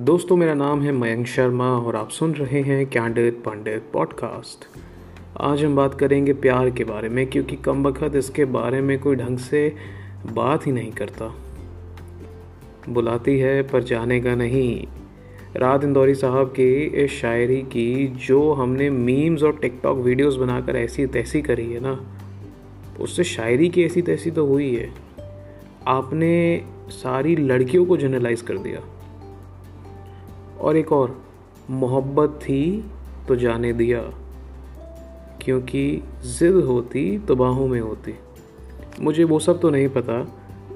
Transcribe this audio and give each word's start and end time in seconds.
दोस्तों, 0.00 0.36
मेरा 0.36 0.52
नाम 0.54 0.82
है 0.82 0.92
मयंक 0.92 1.26
शर्मा 1.26 1.66
और 1.78 1.96
आप 1.96 2.10
सुन 2.10 2.32
रहे 2.34 2.60
हैं 2.60 2.86
कैंडिड 2.86 3.34
पंडित 3.34 3.84
पॉडकास्ट। 3.92 4.64
आज 5.40 5.64
हम 5.64 5.74
बात 5.76 5.94
करेंगे 5.94 6.32
प्यार 6.32 6.70
के 6.70 6.84
बारे 6.84 7.08
में, 7.08 7.26
क्योंकि 7.26 7.56
कम 7.56 7.82
वक्त 7.86 8.14
इसके 8.16 8.44
बारे 8.44 8.80
में 8.80 8.98
कोई 8.98 9.16
ढंग 9.16 9.38
से 9.38 9.76
बात 10.32 10.66
ही 10.66 10.72
नहीं 10.72 10.92
करता। 10.92 11.34
बुलाती 12.88 13.38
है 13.38 13.62
पर 13.62 13.82
जाने 13.82 14.20
का 14.20 14.34
नहीं। 14.34 14.86
रात 15.56 15.84
इंदौरी 15.84 16.14
साहब 16.14 16.48
की 16.48 16.72
इस 17.04 17.10
शायरी 17.10 17.60
की 17.62 18.06
जो 18.26 18.52
हमने 18.52 18.88
मीम्स 18.90 19.42
और 19.42 19.56
टिकटॉक 19.56 19.98
वीडियोस 19.98 20.36
बनाकर 20.36 20.76
ऐसी 20.76 21.06
तैसी 21.06 21.42
करी 21.42 21.72
है 21.72 21.80
ना, 21.80 21.98
उससे 23.00 23.24
शायरी 23.24 23.68
की 23.68 23.84
ऐसी 23.84 24.02
तैसी 24.02 24.30
तो 24.30 24.46
हुई 24.46 24.74
है। 24.74 24.88
आपने 25.88 26.64
सारी 26.90 27.36
लड़कियों 27.36 27.84
को 27.86 27.96
जनरलाइज 27.96 28.42
कर 28.42 28.58
दिया। 28.58 28.80
और 30.60 30.76
एक 30.76 30.92
और, 30.92 31.16
मोहब्बत 31.70 32.38
थी 32.42 32.84
तो 33.28 33.36
जाने 33.36 33.72
दिया, 33.72 34.00
क्योंकि 35.42 36.02
ज़िद 36.28 36.54
होती 36.64 37.18
तो 37.18 37.36
बाहों 37.36 37.66
में 37.68 37.80
होती। 37.80 38.14
मुझे 39.00 39.24
वो 39.24 39.38
सब 39.38 39.60
तो 39.60 39.70
नहीं 39.70 39.88
पता, 39.88 40.20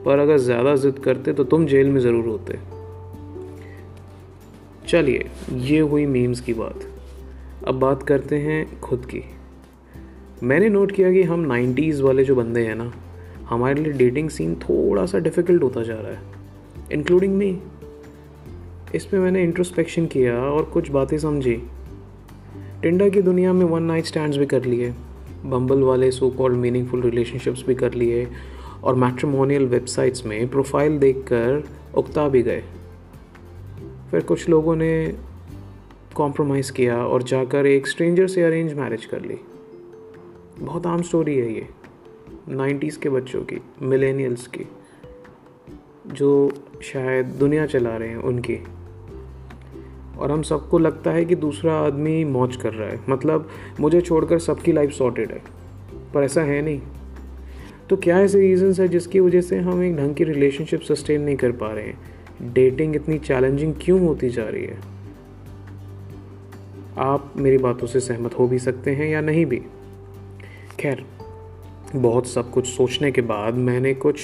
पर 0.05 0.19
अगर 0.19 0.39
ज़्यादा 0.39 0.75
ज़िद 0.77 0.99
करते 0.99 1.33
तो 1.33 1.45
तुम 1.45 1.67
जेल 1.67 1.89
में 1.89 2.01
ज़रूर 2.01 2.27
होते। 2.27 2.59
चलिए, 4.89 5.29
ये 5.53 5.79
हुई 5.79 6.07
मीम्स 6.07 6.41
की 6.41 6.55
बात। 6.55 6.81
अब 7.69 7.75
बात 7.75 8.03
करते 8.03 8.39
हैं 8.39 8.81
खुद 8.81 9.05
की। 9.05 9.23
मैंने 10.43 10.69
नोट 10.69 10.93
किया 10.93 11.13
कि 11.13 11.23
हम 11.23 11.47
90s 11.47 12.01
वाले 12.01 12.25
जो 12.25 12.35
बंदे 12.35 12.65
हैं 12.67 12.75
ना, 12.75 12.93
हमारे 13.49 13.83
लिए 13.83 13.93
डेटिंग 13.93 14.31
सीन 14.31 14.55
थोड़ा 14.55 15.07
सा 15.07 15.19
डिफ़िकल्ट 15.19 15.63
होता 15.63 15.83
जा 15.83 15.95
रहा 15.95 16.13
है 16.13 16.23
इंक्लूडिंग 16.93 17.35
मी 17.35 17.51
इस 18.95 19.05
पर 19.05 19.19
मैंने 19.19 19.43
इंट्रोस्पेक्शन 19.43 20.07
किया 20.07 20.35
और 20.37 20.65
कुछ 20.65 20.91
बातें 20.91 21.19
समझी। 21.19 21.57
टिंडा 22.83 23.09
की 23.09 23.23
दुनिया 23.23 23.53
में 23.53 23.65
वन 23.67 23.83
नाइट 23.83 24.05
स्टैंड्स 24.05 24.37
भी 24.37 24.47
कर 24.47 24.65
लिए 24.65 24.93
बम्बल 25.45 25.83
वाले 25.83 26.11
सो 26.11 26.31
कॉल्ड 26.31 26.57
मीनिंगफुल 26.57 27.03
रिलेशनशिप्स 27.03 27.65
भी 27.67 27.75
कर 27.75 27.95
लिए, 27.95 28.27
और 28.85 28.95
मैट्रिमोनियल 28.95 29.67
वेबसाइट्स 29.67 30.25
में 30.27 30.49
प्रोफ़ाइल 30.49 30.99
देखकर 30.99 31.63
उकता 31.95 32.29
भी 32.29 32.43
गए। 32.43 32.63
फिर 34.11 34.21
कुछ 34.21 34.49
लोगों 34.49 34.77
ने 34.77 35.15
कॉम्प्रोमाइज़ 36.15 36.73
किया 36.73 36.97
और 36.97 37.23
जाकर 37.23 37.67
एक 37.67 37.87
स्ट्रेंजर 37.87 38.27
से 38.27 38.43
अरेंज 38.43 38.73
मैरिज 38.75 39.05
कर 39.05 39.21
ली। 39.21 39.39
बहुत 40.61 40.87
आम 40.87 41.03
स्टोरी 41.03 41.37
है 41.37 41.53
ये 41.55 41.67
नाइन्टीज़ 42.49 42.99
के 42.99 43.09
बच्चों 43.09 43.43
की 43.43 43.61
मिलेनियल्स 43.83 44.47
की, 44.47 44.67
जो 46.07 46.53
शायद 46.83 47.27
दुनिया 47.39 47.67
चला 47.67 47.97
रहे 47.97 48.09
हैं 48.09 48.23
उनकी। 48.23 48.59
और 50.25 50.31
हम 50.31 50.43
सबको 50.43 50.79
लगता 50.79 51.11
है 51.11 51.25
कि 51.25 51.35
दूसरा 51.35 51.75
आदमी 51.75 52.25
मौज 52.25 52.57
कर 52.57 52.75
रहा 52.75 52.89
है। 52.89 53.01
मतलब 53.09 53.49
मुझे 53.81 54.01
छोड़कर 54.01 54.39
सबकी 54.39 54.73
लाइफ 54.73 54.91
सॉर्टेड 54.91 55.31
है। 55.31 55.43
पर 56.15 56.23
ऐसा 56.23 56.43
है 56.43 56.63
नहीं। 56.63 56.81
तो 57.91 57.97
क्या 57.97 58.21
ऐसे 58.21 58.39
रीजंस 58.39 58.81
है 58.81 58.89
जिसकी 58.89 59.21
वजह 59.21 59.41
से 59.41 59.59
हम 59.59 59.83
एक 59.83 59.97
ढंग 59.97 60.15
की 60.15 60.25
रिलेशनशिप 60.25 60.81
सस्टेन 60.81 61.23
नहीं 61.23 61.37
कर 61.37 61.53
पा 61.53 61.73
रहे 61.73 61.85
हैं? 61.85 61.99
डेटिंग 62.53 62.97
इतनी 62.97 63.19
चैलेंजिंग 63.19 63.75
क्यों 63.81 64.01
होती 64.01 64.31
जा 64.31 64.45
रही 64.45 64.65
है? 64.65 64.79
आप 66.99 67.33
मेरी 67.37 67.59
बातों 67.59 67.87
से 67.87 68.01
सहमत 68.01 68.39
हो 68.39 68.49
भी 68.49 68.59
सकते 68.59 68.91
हैं 68.91 69.09
या 69.09 69.21
नहीं 69.21 69.47
भी। 69.47 69.63
खैर, 70.81 71.05
बहुत 71.97 72.27
सब 72.27 72.51
कुछ 72.51 72.67
सोचने 72.67 73.13
के 73.13 73.21
बाद 73.21 73.55
मैंने 73.55 73.95
कुछ 73.95 74.21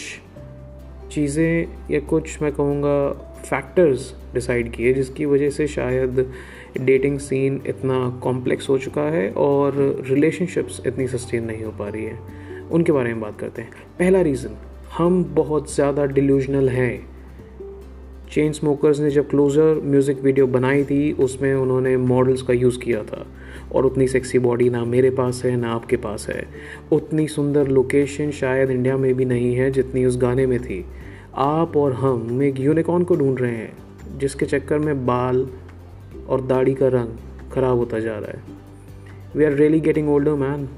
चीज़ें 1.11 1.67
या 1.91 2.01
कुछ 2.01 2.43
मैं 2.43 2.53
कहूँगा 2.53 3.27
फैक्टर्स 3.41 4.15
डिसाइड 4.35 4.71
किए, 4.73 4.93
जिसकी 4.95 5.25
वजह 5.25 5.51
से 5.51 5.67
शायद 5.67 6.27
डेटिंग 6.81 7.19
सीन 7.19 7.61
इतना 7.67 7.99
कॉम्प्लेक्स 8.23 8.69
हो 8.69 8.79
चुका 8.79 9.03
है 9.11 9.31
और 9.33 9.75
रिलेशनशिप्स 10.09 10.81
इतनी 10.87 11.07
सस्टेन 11.09 11.45
नहीं 11.45 11.65
हो 11.65 11.71
पा 11.71 11.89
रही 11.89 12.05
है। 12.05 12.19
उनके 12.71 12.93
बारे 12.93 13.13
में 13.13 13.21
बात 13.21 13.39
करते 13.41 13.63
हैं। 13.63 13.71
पहला 13.99 14.21
रीज़न 14.21 14.57
हम 14.97 15.25
बहुत 15.35 15.75
ज़्यादा 15.75 16.05
डिल्यूजनल 16.07 16.69
हैं। 16.69 17.09
चेन 18.33 18.53
स्मोकर्स 18.53 19.01
ने 19.01 19.11
जब 19.11 19.29
क्लोज़र 19.29 19.81
म्यूज़िक 19.85 20.21
वीडियो 20.21 20.47
बनाई 20.47 20.85
थी, 20.85 21.13
उसमें 21.13 21.55
उन्होंने 21.55 21.97
मॉडल्स 21.97 22.43
का 22.43 22.55
यूज़ 22.55 22.79
किया 22.79 23.03
था 23.03 23.27
और 23.73 23.87
उतनी 23.87 24.07
सेक्सी 24.09 24.39
बॉडी 24.39 24.69
ना 24.71 24.85
मेरे 24.85 25.11
पास 25.11 25.43
है, 25.45 25.57
ना 25.57 25.73
आपके 25.73 25.97
पास 25.97 26.29
है। 26.29 26.45
उतनी 26.93 27.27
सुंदर 27.29 27.69
लोकेशन 27.69 28.31
शायद 28.31 28.71
इंडिया 28.71 28.97
में 28.97 29.15
भी 29.15 29.25
नहीं 29.25 29.55
है, 29.55 29.71
जितनी 29.71 30.05
उस 30.05 30.19
गाने 30.19 30.47
में 30.47 30.59
थी। 30.61 30.85
आप 31.35 31.77
और 31.77 31.93
हम 31.93 32.43
एक 32.43 32.59
यूनिकॉर्न 32.61 33.03
को 33.05 33.15
ढूंढ 33.17 33.41
रहे 33.41 33.51
हैं, 33.51 34.19
जिसके 34.19 34.47
चक्कर 34.47 34.79
में 34.79 35.07
बाल 35.07 35.47
और 36.29 36.41
दाढ़ी 36.41 36.75
का 36.75 36.89
रंग 36.89 37.53
ख़राब 37.53 37.77
होता 37.79 37.99
जा 37.99 38.19
रहा 38.19 38.31
है। 38.31 38.43
We 39.37 39.45
are 39.45 39.53
really 39.53 39.81
getting 39.81 40.09
older 40.11 40.33
man 40.33 40.69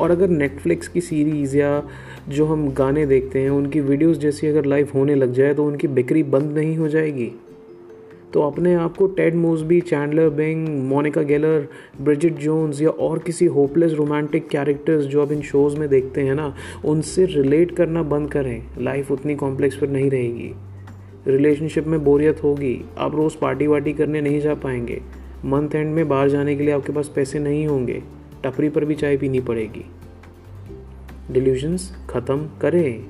और 0.00 0.10
अगर 0.10 0.28
नेटफ्लिक्स 0.28 0.88
की 0.88 1.00
सीरीज़ 1.00 1.56
या 1.56 1.82
जो 2.28 2.46
हम 2.46 2.68
गाने 2.68 3.06
देखते 3.06 3.40
हैं, 3.40 3.50
उनकी 3.50 3.80
वीडियोस 3.80 4.18
जैसी 4.18 4.46
अगर 4.46 4.64
लाइव 4.64 4.88
होने 4.94 5.14
लग 5.14 5.32
जाए 5.32 5.54
तो 5.54 5.64
उनकी 5.64 5.88
बिक्री 5.88 6.22
बंद 6.22 6.52
नहीं 6.52 6.76
हो 6.76 6.88
जाएगी। 6.88 7.30
तो 8.32 8.42
अपने 8.42 8.74
आप 8.74 8.96
को 8.96 9.06
Ted 9.06 9.34
Mosby 9.34 9.80
Chandler 9.80 10.30
Bing 10.30 10.68
Monica 10.68 11.22
Geller 11.22 11.68
Bridget 12.00 12.38
Jones 12.38 12.82
या 12.82 12.90
और 12.90 13.18
किसी 13.18 13.46
होपलेस 13.46 13.92
रोमांटिक 13.92 14.48
कैरेक्टर्स 14.48 15.04
जो 15.04 15.22
आप 15.22 15.32
इन 15.32 15.42
शोज़ 15.42 15.76
में 15.76 15.88
देखते 15.88 16.20
हैं 16.20 16.34
ना, 16.34 16.54
उनसे 16.84 17.26
रिलेट 17.26 17.76
करना 17.76 18.02
बंद 18.02 18.30
करें। 18.30 18.62
लाइफ 18.78 19.12
उतनी 19.12 19.34
कॉम्प्लेक्स 19.34 19.76
पर 19.76 19.88
नहीं 19.88 20.10
रहेगी। 20.10 20.54
रिलेशनशिप 21.26 21.86
में 21.86 22.04
बोरियत 22.04 22.42
होगी। 22.44 22.84
आप 22.98 23.14
रोज़ 23.14 23.36
पार्टी 23.36 23.66
वार्टी 23.66 23.92
करने 23.92 24.20
नहीं 24.20 24.40
जा 24.40 24.54
पाएँगे। 24.54 25.02
मंथ 25.44 25.70
एंड 25.74 25.94
में 25.94 26.08
बाहर 26.08 26.28
जाने 26.28 26.56
के 26.56 26.62
लिए 26.62 26.74
आपके 26.74 26.92
पास 26.92 27.12
पैसे 27.14 27.38
नहीं 27.38 27.66
होंगे। 27.66 28.02
टपरी 28.44 28.68
पर 28.68 28.84
भी 28.84 28.94
चाय 28.94 29.16
पीनी 29.16 29.40
पड़ेगी। 29.40 29.84
डिल्यूजन्स 31.30 31.96
ख़त्म 32.10 32.48
करें। 32.60 33.04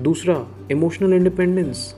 दूसरा 0.00 0.46
इमोशनल 0.70 1.12
इंडिपेंडेंस 1.12 1.94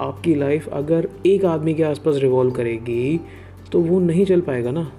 आपकी 0.00 0.34
लाइफ 0.34 0.68
अगर 0.68 1.08
एक 1.26 1.44
आदमी 1.44 1.74
के 1.74 1.82
आसपास 1.82 2.16
रिवॉल्व 2.16 2.50
करेगी 2.50 3.20
तो 3.72 3.80
वो 3.80 4.00
नहीं 4.00 4.24
चल 4.26 4.40
पाएगा 4.40 4.70
ना। 4.70 4.92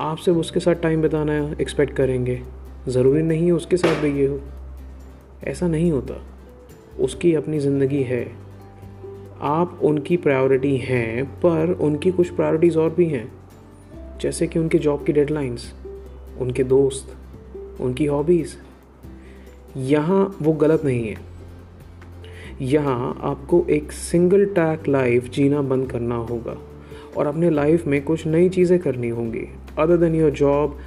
आप 0.00 0.16
सिर्फ़ 0.16 0.38
उसके 0.38 0.60
साथ 0.60 0.74
टाइम 0.74 1.02
बिताना 1.02 1.56
एक्सपेक्ट 1.60 1.92
करेंगे। 1.92 2.42
ज़रूरी 2.88 3.22
नहीं 3.22 3.46
है 3.46 3.52
उसके 3.52 3.76
साथ 3.76 4.02
भी 4.02 4.20
ये 4.20 4.26
हो। 4.26 4.40
ऐसा 5.44 5.68
नहीं 5.68 5.92
होता। 5.92 6.22
उसकी 7.00 7.34
अपनी 7.34 7.58
ज़िंदगी 7.58 8.02
है। 8.02 8.32
आप 9.40 9.80
उनकी 9.82 10.16
प्रायोरिटी 10.16 10.76
हैं, 10.76 11.24
पर 11.24 11.72
उनकी 11.72 12.10
कुछ 12.10 12.30
प्रायोरिटीज़ 12.30 12.78
और 12.78 12.90
भी 12.90 13.06
हैं। 13.06 13.32
जैसे 14.20 14.46
कि 14.46 14.58
उनके 14.58 14.78
जॉब 14.78 15.04
की 15.04 15.12
डेडलाइंस 15.12 15.74
उनके 16.40 16.64
दोस्त, 16.64 17.16
उनकी 17.80 18.06
हॉबीज़ 18.06 18.54
यहाँ 19.76 20.36
वो 20.42 20.52
गलत 20.52 20.84
नहीं 20.84 21.08
है। 21.08 21.35
यहाँ 22.60 23.18
आपको 23.20 23.66
एक 23.70 23.92
सिंगल 23.92 24.44
ट्रैक 24.44 24.88
लाइफ 24.88 25.28
जीना 25.30 25.62
बंद 25.62 25.90
करना 25.90 26.14
होगा 26.14 26.58
और 27.16 27.26
अपने 27.26 27.50
लाइफ 27.50 27.86
में 27.86 28.04
कुछ 28.04 28.26
नई 28.26 28.48
चीज़ें 28.48 28.78
करनी 28.78 29.08
होंगी 29.08 29.48
other 29.78 29.96
than 29.96 30.14
your 30.14 30.30
job 30.30 30.78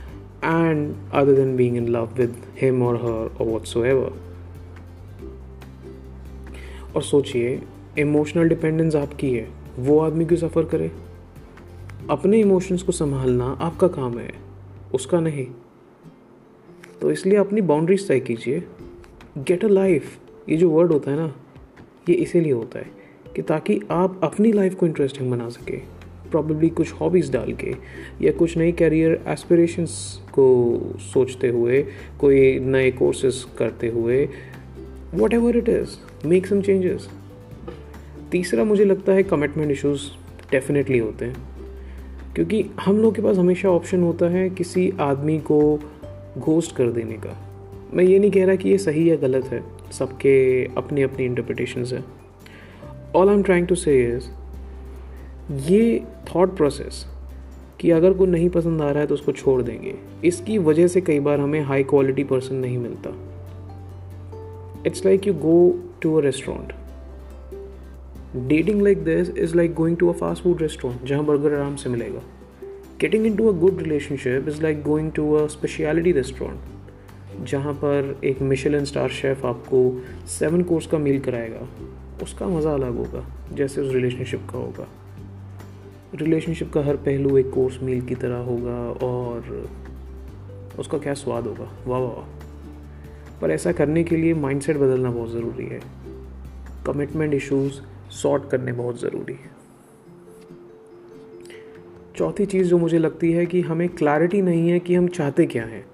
and 0.44 0.96
other 1.14 1.34
than 1.34 1.56
being 1.58 1.78
in 1.78 1.88
love 1.88 2.10
with 2.18 2.36
him 2.62 2.84
और 2.84 2.96
हर 2.96 3.38
और 3.42 3.48
व्हाट्स 3.48 3.78
और 6.96 7.02
सोचिए 7.04 7.62
इमोशनल 8.00 8.50
डिपेंडेंस 8.50 8.96
आपकी 8.96 9.34
है, 9.34 9.50
वो 9.80 10.00
आदमी 10.00 10.26
क्यों 10.26 10.38
सफ़र 10.38 10.64
करे? 10.64 10.92
अपने 12.10 12.40
इमोशंस 12.40 12.84
को 12.84 12.92
संभालना 12.92 13.46
आपका 13.46 13.88
काम 13.88 14.20
है, 14.20 14.34
उसका 14.94 15.20
नहीं। 15.20 15.46
तो 17.02 17.12
इसलिए 17.12 17.38
अपनी 17.38 17.62
बाउंड्रीज 17.62 18.08
तय 18.08 18.20
कीजिए। 18.20 18.64
गेट 19.38 19.66
अ 19.66 19.68
लाइफ 19.68 20.04
ये 20.50 20.58
जो 20.58 20.70
वर्ड 20.70 20.92
होता 20.92 21.12
है 21.12 21.18
ना 21.18 21.36
ये 22.10 22.16
इसीलिए 22.16 22.52
होता 22.52 22.80
है 22.80 22.86
कि 23.36 23.42
ताकि 23.42 23.80
आप 23.92 24.20
अपनी 24.24 24.52
लाइफ 24.52 24.76
को 24.76 24.86
इंटरेस्टिंग 24.86 25.32
बना 25.32 25.50
सके 25.50 25.78
प्रॉब्लली 26.32 26.70
कुछ 26.70 26.92
हॉबीज़ 26.94 27.32
डाल 27.32 27.54
के, 27.54 27.74
या 28.22 28.32
कुछ 28.32 28.58
नई 28.58 28.72
करियर 28.72 29.24
एस्पिरेशंस 29.28 29.92
को 30.34 30.46
सोचते 31.14 31.48
हुए, 31.48 31.82
कोई 32.20 32.60
नए 32.60 32.92
कोर्सेज 32.92 33.46
करते 33.58 33.88
हुए 33.88 34.28
whatever 35.34 35.58
it 35.58 35.70
is 35.70 35.98
make 36.26 36.48
some 36.48 36.62
changes 36.62 37.10
तीसरा 38.32 38.64
मुझे 38.64 38.86
लगता 38.86 39.14
है 39.14 39.24
कमिटमेंट 39.24 39.72
इश्यूज़ 39.72 40.02
डेफिनेटली 40.52 40.98
होते 40.98 41.26
हैं, 41.26 41.36
क्योंकि 42.36 42.66
हम 42.80 42.98
लोग 42.98 43.16
के 43.16 43.22
पास 43.22 43.38
हमेशा 43.38 43.70
ऑप्शन 43.70 44.04
होता 44.04 44.26
है 44.26 44.50
किसी 44.50 44.92
आदमी 45.00 45.40
को 45.40 45.60
घोस्ट 46.38 46.76
कर 46.76 46.92
देने 46.92 47.14
का। 47.14 47.36
मैं 47.94 48.04
ये 48.04 48.20
नहीं 48.20 48.32
कह 48.32 48.46
रहा 48.46 48.56
कि 48.56 48.70
ये 48.70 48.78
सही 48.78 49.10
या 49.10 49.16
गलत 49.16 49.46
है। 49.46 49.64
सबके 49.92 50.66
अपनी 50.78 51.02
अपनी 51.02 51.26
इंटरप्रिटेशन 51.26 51.86
है। 51.86 52.04
All 53.16 53.30
I 53.30 53.36
am 53.36 53.44
trying 53.44 53.68
to 53.68 53.76
say 53.76 53.98
ये 55.52 56.00
थाट 56.26 56.50
प्रोसेस 56.50 57.06
कि 57.80 57.92
अगर 57.92 58.14
कोई 58.14 58.28
नहीं 58.28 58.50
पसंद 58.50 58.82
आ 58.82 58.90
रहा 58.92 59.02
है 59.02 59.08
तो 59.08 59.14
उसको 59.14 59.32
छोड़ 59.32 59.62
देंगे। 59.62 59.96
इसकी 60.26 60.58
वजह 60.58 60.88
से 60.88 61.02
कई 61.02 61.20
बार 61.20 61.40
हमें 61.40 61.62
हाई 61.62 61.84
क्वालिटी 61.84 62.24
पर्सन 62.24 62.56
नहीं 62.56 62.78
मिलता। 62.78 63.10
It's 64.88 65.06
like 65.06 65.28
you 65.28 65.34
go 65.34 65.56
to 66.02 66.16
a 66.16 66.22
restaurant 66.22 66.74
dating 68.48 68.82
like 68.82 69.04
this 69.04 69.30
is 69.30 69.56
like 69.56 69.74
going 69.74 69.98
to 69.98 70.10
a 70.10 70.14
fast 70.14 70.44
food 70.44 70.62
restaurant 70.62 71.06
जहाँ 71.06 71.26
बर्गर 71.26 71.54
आराम 71.54 71.76
से 71.76 71.90
मिलेगा। 71.90 72.22
Getting 73.02 73.26
into 73.36 73.48
a 73.48 73.52
good 73.52 73.82
relationship 73.82 74.46
is 74.48 74.62
like 74.64 74.84
going 74.84 75.12
to 75.12 75.34
a 75.34 75.46
specialty 75.48 76.12
restaurant 76.12 76.60
जहाँ 77.44 77.74
पर 77.74 78.20
एक 78.24 78.42
Michelin 78.42 78.86
star 78.86 79.10
chef 79.10 79.46
आपको 79.48 80.02
seven 80.28 80.62
course 80.62 80.88
का 80.88 80.98
meal 80.98 81.20
कराएगा, 81.20 81.68
उसका 82.24 82.48
मज़ा 82.48 82.74
अलग 82.74 82.98
होगा, 82.98 83.26
जैसे 83.54 83.82
उस 83.82 83.94
रिलेशनशिप 83.94 84.48
का 84.52 84.58
होगा। 84.58 84.88
रिलेशनशिप 86.16 86.72
का 86.74 86.84
हर 86.84 86.96
पहलू 86.96 87.38
एक 87.38 87.50
कोर्स 87.50 87.82
मील 87.84 88.02
की 88.02 88.16
तरह 88.16 88.38
होगा 88.38 88.78
और 89.06 89.70
उसका 90.80 90.98
क्या 90.98 91.14
स्वाद 91.14 91.48
होगा? 91.48 91.72
वाह 91.88 92.00
वाह 92.00 93.40
पर 93.42 93.52
ऐसा 93.52 93.72
करने 93.72 94.04
के 94.04 94.16
लिए 94.16 94.34
माइंडसेट 94.34 94.78
बदलना 94.78 95.12
बहुत 95.12 95.32
ज़रूरी 95.32 95.66
है। 95.66 95.82
कमिटमेंट 96.86 97.34
इश्यूज़ 97.34 97.74
सॉर्ट 98.12 98.50
करने 98.50 98.72
बहुत 98.72 99.02
ज़रूरी 99.02 99.34
है। 99.34 99.58
चौथी 102.16 102.46
चीज़ 102.46 102.68
जो 102.68 102.78
मुझे 102.78 102.98
लगती 102.98 103.32
है 103.32 103.46
कि 103.46 103.62
हमें 103.62 103.90
क्लैरिटी 103.90 104.42
नहीं 104.42 104.70
है 104.70 104.80
कि 104.80 104.96
हम 104.96 105.08
चाहते 105.08 105.46
क्या 105.46 105.64
हैं। 105.64 105.86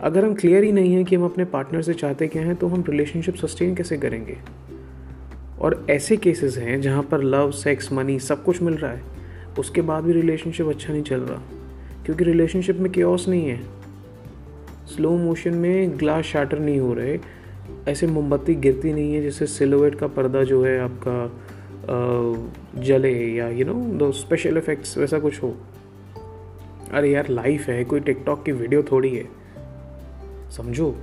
अगर 0.00 0.24
हम 0.24 0.34
क्लियर 0.34 0.64
ही 0.64 0.72
नहीं 0.72 0.94
है 0.94 1.04
कि 1.04 1.16
हम 1.16 1.24
अपने 1.24 1.44
पार्टनर 1.44 1.82
से 1.82 1.94
चाहते 1.94 2.26
क्या 2.26 2.42
हैं 2.42 2.54
तो 2.56 2.66
हम 2.66 2.84
रिलेशनशिप 2.88 3.34
सस्टेन 3.36 3.74
कैसे 3.74 3.96
करेंगे? 3.96 4.36
और 5.60 5.84
ऐसे 5.90 6.16
केसेस 6.16 6.56
हैं 6.58 6.80
जहाँ 6.80 7.02
पर 7.02 7.22
लव 7.22 7.50
सेक्स 7.50 7.92
मनी 7.92 8.18
सब 8.18 8.42
कुछ 8.44 8.62
मिल 8.62 8.74
रहा 8.74 8.90
है, 8.92 9.02
उसके 9.58 9.80
बाद 9.82 10.04
भी 10.04 10.12
रिलेशनशिप 10.12 10.66
अच्छा 10.66 10.92
नहीं 10.92 11.02
चल 11.02 11.20
रहा, 11.20 11.40
क्योंकि 12.04 12.24
रिलेशनशिप 12.24 12.76
में 12.76 12.90
केओस 12.92 13.28
नहीं 13.28 13.48
है। 13.48 13.60
स्लो 14.86 15.10
मोशन 15.18 15.54
में 15.54 15.98
ग्लास 15.98 16.24
शाटर 16.24 16.58
नहीं 16.58 16.78
हो 16.80 16.92
रहे, 16.94 17.18
ऐसे 17.88 18.06
मोमबत्ती 18.06 18.54
गिरती 18.54 18.92
नहीं 18.92 19.14
है 19.14 19.22
जैसे 19.22 19.46
सिलोवेट 19.46 19.94
का 19.94 20.06
पर्दा 20.08 20.42
जो 20.44 20.62
है 20.64 20.78
आपका 20.80 21.30
जले 22.82 23.12
या 23.36 23.48
यू 23.48 23.64
नो 23.64 23.74
दो 23.98 24.10
स्पेशल 24.12 24.58
इफेक्ट्स 24.58 24.96
वैसा 24.98 25.18
कुछ 25.18 25.42
हो। 25.42 25.54
अरे 26.92 27.10
यार 27.10 27.28
लाइफ 27.28 27.68
है, 27.68 27.84
कोई 27.84 28.00
टिकटॉक 28.00 28.44
की 28.44 28.52
वीडियो 28.52 28.82
थोड़ी 28.82 29.14
है। 29.16 29.24
समझो। 30.56 30.94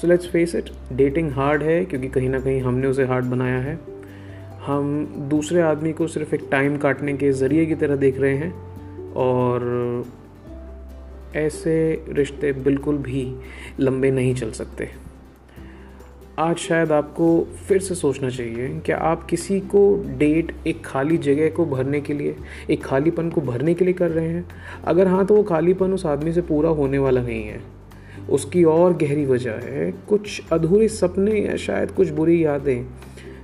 So 0.00 0.08
let's 0.08 0.28
face 0.28 0.54
it 0.54 0.70
dating 0.92 1.30
hard 1.30 1.62
है 1.62 1.84
क्योंकि 1.84 2.08
कहीं 2.08 2.28
ना 2.28 2.40
कहीं 2.40 2.60
हमने 2.60 2.86
उसे 2.86 3.04
हार्ड 3.04 3.24
बनाया 3.24 3.58
है। 3.58 3.78
हम 4.66 5.06
दूसरे 5.30 5.60
आदमी 5.60 5.92
को 5.92 6.06
सिर्फ़ 6.06 6.34
एक 6.34 6.48
टाइम 6.50 6.76
काटने 6.76 7.12
के 7.12 7.32
ज़रिए 7.32 7.66
की 7.66 7.74
तरह 7.74 7.96
देख 7.96 8.20
रहे 8.20 8.34
हैं 8.34 8.52
और 9.12 10.04
ऐसे 11.36 12.04
रिश्ते 12.08 12.52
बिल्कुल 12.52 12.98
भी 12.98 13.36
लंबे 13.80 14.10
नहीं 14.10 14.34
चल 14.34 14.50
सकते। 14.50 14.88
आज 16.38 16.56
शायद 16.56 16.92
आपको 16.92 17.48
फिर 17.68 17.78
से 17.78 17.94
सोचना 17.94 18.30
चाहिए 18.30 18.80
कि 18.80 18.92
आप 18.92 19.26
किसी 19.26 19.60
को 19.60 19.82
डेट 20.18 20.54
एक 20.66 20.84
खाली 20.84 21.18
जगह 21.18 21.50
को 21.50 21.66
भरने 21.66 22.00
के 22.00 22.14
लिए, 22.14 22.36
एक 22.70 22.84
खालीपन 22.84 23.30
को 23.30 23.40
भरने 23.40 23.74
के 23.74 23.84
लिए 23.84 23.94
कर 23.94 24.10
रहे 24.10 24.28
हैं। 24.28 24.44
अगर 24.84 25.06
हाँ 25.06 25.26
तो 25.26 25.34
वो 25.34 25.42
खालीपन 25.42 25.92
उस 25.92 26.06
आदमी 26.06 26.32
से 26.32 26.40
पूरा 26.42 26.70
होने 26.70 26.98
वाला 26.98 27.22
नहीं 27.22 27.44
है। 27.44 27.71
उसकी 28.30 28.64
और 28.64 28.96
गहरी 28.96 29.26
वजह 29.26 29.52
है। 29.52 29.92
कुछ 30.08 30.42
अधूरे 30.52 30.88
सपने 30.88 31.40
या 31.40 31.56
शायद 31.56 31.90
कुछ 31.90 32.08
बुरी 32.08 32.44
यादें 32.44 32.86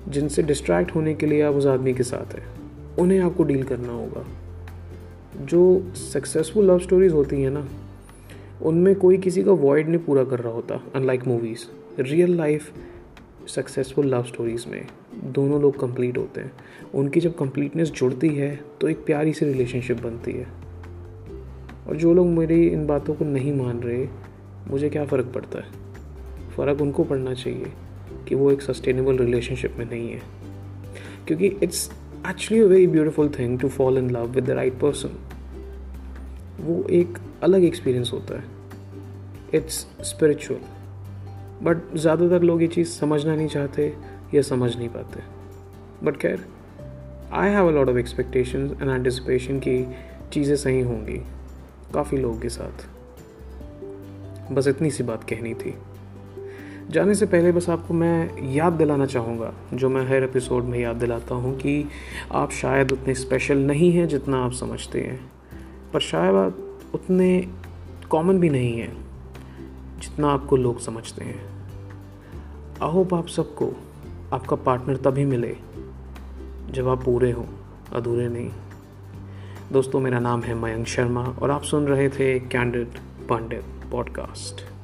जिनसे 0.08 0.42
डिस्ट्रैक्ट 0.42 0.94
होने 0.94 1.14
के 1.14 1.26
लिए 1.26 1.42
आप 1.42 1.54
उस 1.54 1.66
आदमी 1.66 1.94
के 1.94 2.02
साथ 2.02 2.34
हैं। 2.34 2.46
उन्हें 2.96 3.18
आपको 3.18 3.42
डील 3.42 3.62
करना 3.62 3.92
होगा। 3.92 4.26
जो 5.40 5.92
सक्सेसफुल 5.94 6.64
लव 6.64 6.78
स्टोरीज 6.78 7.12
होती 7.12 7.42
हैं 7.42 7.50
ना, 7.50 7.68
उनमें 8.62 8.94
कोई 8.94 9.18
किसी 9.18 9.42
का 9.42 9.52
वॉइड 9.52 9.88
नहीं 9.88 9.98
पूरा 9.98 10.24
कर 10.24 10.38
रहा 10.38 10.52
होता 10.52 10.82
unlike 10.94 11.26
movies 11.26 11.64
real 12.02 12.36
life 12.36 12.70
successful 13.48 14.06
love 14.06 14.22
stories 14.22 14.68
में 14.68 14.86
दोनों 15.24 15.60
लोग 15.62 15.80
कंप्लीट 15.80 16.18
होते 16.18 16.40
हैं। 16.40 16.52
उनकी 16.94 17.20
जब 17.20 17.36
कंप्लीटनेस 17.36 17.90
जुड़ती 17.90 18.28
है 18.28 18.60
तो 18.80 18.88
एक 18.88 19.04
प्यारी 19.04 19.32
सी 19.32 19.44
रिलेशनशिप 19.46 20.02
बनती 20.02 20.32
है। 20.32 20.46
और 21.88 21.96
जो 21.96 22.14
लोग 22.14 22.26
मेरी 22.26 22.66
इन 22.66 22.86
बातों 22.86 23.14
को 23.14 23.24
नहीं 23.24 23.52
मान 23.52 23.80
रहे 23.80 24.06
मुझे 24.70 24.88
क्या 24.90 25.04
फ़र्क 25.04 25.26
पड़ता 25.26 25.58
है? 25.58 25.70
फ़र्क 26.56 26.80
उनको 26.80 27.04
पड़ना 27.04 27.34
चाहिए 27.34 27.72
कि 28.28 28.34
वो 28.34 28.50
एक 28.50 28.62
सस्टेनेबल 28.62 29.18
रिलेशनशिप 29.18 29.76
में 29.78 29.84
नहीं 29.84 30.10
है। 30.10 30.20
क्योंकि 31.26 31.46
it's 31.46 31.90
actually 32.28 32.62
a 32.62 32.66
very 32.66 32.86
beautiful 32.86 33.28
thing 33.28 33.58
to 33.60 33.68
fall 33.68 33.98
in 33.98 34.10
love 34.10 34.26
with 34.26 34.44
the 34.44 34.50
right 34.50 34.78
person 34.80 35.18
वो 36.60 36.82
एक 36.90 37.18
अलग 37.42 37.64
एक्सपीरियंस 37.64 38.10
होता 38.12 38.38
है। 38.38 38.44
इट्स 39.54 39.86
स्पिरिचुअल 40.02 40.60
बट 41.62 41.96
ज़्यादातर 41.96 42.42
लोग 42.42 42.62
ये 42.62 42.68
चीज़ 42.68 42.88
समझना 42.88 43.36
नहीं 43.36 43.48
चाहते 43.48 43.94
या 44.34 44.42
समझ 44.42 44.76
नहीं 44.76 44.88
पाते। 44.88 45.20
बट 46.04 46.16
खैर 46.16 46.44
I 47.32 47.50
have 47.50 47.68
a 47.68 47.70
lot 47.70 47.88
of 47.88 47.96
expectation 47.96 48.70
and 48.82 48.90
anticipation 48.90 49.58
कि 49.58 49.84
चीज़ें 50.32 50.56
सही 50.56 50.80
होंगी। 50.80 51.20
काफ़ी 51.94 52.18
लोगों 52.18 52.38
के 52.40 52.48
साथ। 52.48 52.97
बस 54.52 54.66
इतनी 54.68 54.90
सी 54.90 55.02
बात 55.02 55.24
कहनी 55.24 55.54
थी। 55.54 55.74
जाने 56.90 57.14
से 57.14 57.26
पहले 57.26 57.52
बस 57.52 57.68
आपको 57.70 57.94
मैं 57.94 58.52
याद 58.52 58.72
दिलाना 58.72 59.06
चाहूँगा, 59.06 59.52
जो 59.74 59.88
मैं 59.88 60.06
हर 60.08 60.24
एपिसोड 60.24 60.64
में 60.64 60.78
याद 60.78 60.96
दिलाता 60.96 61.34
हूँ 61.34 61.56
कि 61.56 61.84
आप 62.32 62.50
शायद 62.50 62.92
उतने 62.92 63.14
स्पेशल 63.14 63.58
नहीं 63.58 63.92
हैं 63.92 64.06
जितना 64.08 64.44
आप 64.44 64.52
समझते 64.52 65.00
हैं, 65.00 65.20
पर 65.92 66.00
शायद 66.00 66.34
आप 66.34 66.94
उतने 66.94 67.48
कॉमन 68.10 68.38
भी 68.40 68.50
नहीं 68.50 68.78
हैं 68.78 68.92
जितना 70.00 70.28
आपको 70.28 70.56
लोग 70.56 70.80
समझते 70.80 71.24
हैं। 71.24 71.46
आई 72.82 72.90
होप 72.90 73.14
आप 73.14 73.26
सबको 73.26 73.72
आपका 74.32 74.56
पार्टनर 74.56 74.96
तभी 74.96 75.24
मिले 75.24 75.56
जब 76.70 76.88
आप 76.88 77.04
पूरे 77.04 77.30
हों, 77.32 77.46
अधूरे 77.92 78.28
नहीं। 78.28 78.50
दोस्तों, 79.72 80.00
मेरा 80.00 80.18
नाम 80.18 80.42
है 80.42 80.54
मयंक 80.54 80.86
शर्मा 80.86 81.22
और 81.22 81.50
आप 81.50 81.62
सुन 81.62 81.86
रहे 81.86 82.08
थे 82.08 82.38
कैंडिड 82.40 82.98
पंडित 83.28 83.64
podcast. 83.90 84.77